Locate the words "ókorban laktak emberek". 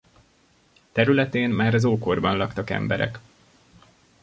1.85-3.19